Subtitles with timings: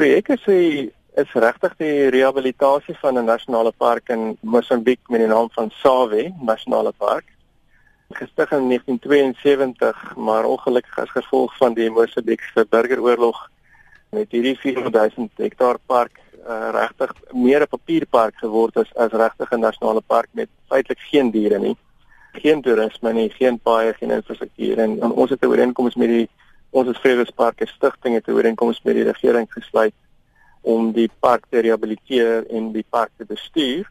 [0.00, 0.64] projek is hy
[1.20, 6.32] is regtig die rehabilitasie van 'n nasionale park in Mosambiek met die naam van Save
[6.40, 7.26] Nasionale Park.
[8.08, 13.50] Gestig in 1972, maar ongelukkig as gevolg van die Mosambiekse burgeroorlog
[14.10, 16.16] met hierdie 4000 hektaar park
[16.48, 21.30] uh, regtig meer 'n papierpark geword as as regtig 'n nasionale park met feitelik geen
[21.30, 21.76] diere nie.
[22.32, 26.28] Geen toerisme nie, geen paaie, geen infrastruktuur en, en ons het 'n ooreenkoms met die
[26.70, 29.94] ons as Vredespark stigting het 'n ooreenkoms met die regering gesluit
[30.60, 33.90] om die park te rehabiliteer en die park te bestuur.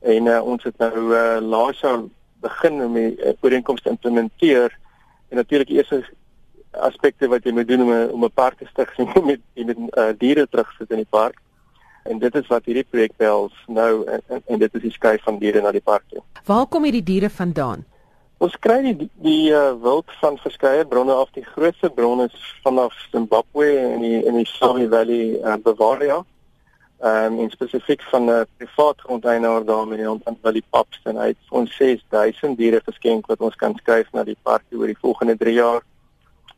[0.00, 2.02] En uh, ons het nou uh, laas jaar
[2.40, 4.78] begin om die uh, ooreenkoms te implementeer
[5.28, 5.92] en natuurlik eers
[6.70, 9.78] aspekte wat jy moet doen om 'n om 'n park te stig sien met met
[9.78, 11.40] uh, diere terugsit in die park.
[12.02, 15.22] En dit is wat hierdie projek behels nou en, en, en dit is die skuif
[15.22, 16.22] van diere na die park toe.
[16.44, 17.84] Waar kom hierdie diere vandaan?
[18.36, 21.30] Ons kry die die uh, wild van verskeie bronne af.
[21.32, 26.18] Die grootste bron is vanaf Zimbabwe en die in die Sabi Valley uh, Bavaria.
[27.00, 30.64] Ehm um, in spesifiek van 'n uh, privaat grondeienaar daar met die naam van Willie
[30.70, 34.64] Paps en hy het ons 6000 diere geskenk wat ons kan skryf na die park
[34.72, 35.82] oor die volgende 3 jaar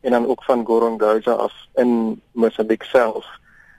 [0.00, 3.26] en dan ook van Gorongosa af in Mosambik self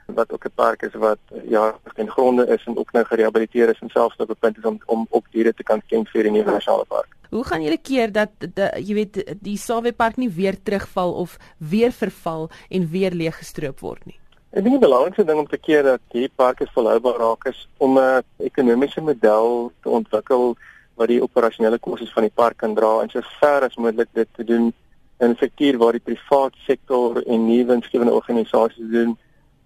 [0.06, 3.80] wat ook 'n park is wat ja in gronde is en ook nou gerehabiliteer is
[3.80, 6.32] en selfs op 'n punt is om om ook diere te kan ken vir die
[6.32, 7.19] nuwe nasionale park.
[7.30, 8.30] Hoe gaan julle keer dat
[8.74, 14.06] jy weet die Sawe park nie weer terugval of weer verval en weer leeggestroop word
[14.06, 14.18] nie?
[14.50, 17.68] Ek dink die belangrikste ding om te keer dat hierdie park is volhoubaar raak is
[17.78, 20.56] om 'n ekonomiese model te ontwikkel
[20.98, 24.28] wat die operasionele kostes van die park kan dra en so ver as moontlik dit
[24.34, 24.72] te doen
[25.20, 29.16] in 'n sektor waar die private sektor en nuwe winsgewende organisasies doen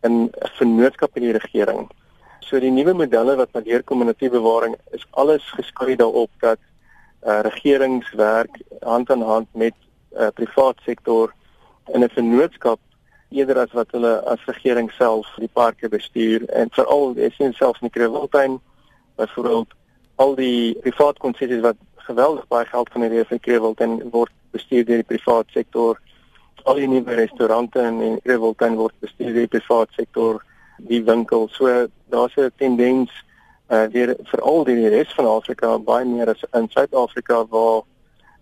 [0.02, 1.88] in 'n vennootskap in die regering.
[2.40, 6.58] So die nuwe modelle wat na deurkom in natuurbewaring is alles geskry daarop dat
[7.24, 9.74] uh, regeringswerk hand aan hand met
[10.16, 11.34] uh, privaat sektor
[11.92, 12.80] in 'n vennootskap
[13.30, 17.88] eerder as wat hulle as regering self die parke bestuur en veral esens self in
[17.88, 18.60] die Kreweltuin
[19.16, 19.74] byvoorbeeld
[20.16, 25.10] al die privaat konsessies wat geweldig baie geld die regering Kreweltuin word bestuur deur die
[25.12, 25.98] privaat sektor
[26.64, 30.40] al die nuwe restaurante in Rewelton word bestuur deur die privaat sektor,
[30.88, 31.48] die winkel.
[31.52, 33.10] So daar's 'n tendens
[33.72, 37.82] uh deur veral deur die res van Afrika baie meer as in Suid-Afrika waar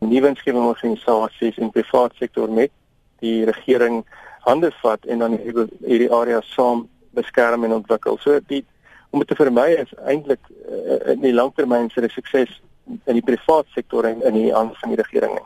[0.01, 2.71] nuwe insgewing organisasies en privaat sektor met
[3.23, 4.03] die regering
[4.47, 8.19] hande vat en dan hierdie area saam beskerm en ontwikkel.
[8.19, 8.65] So die
[9.13, 12.61] om dit te vermy is eintlik uh, in die langtermyn se sukses
[13.07, 15.39] in die privaat sektor en in die aan van die regering.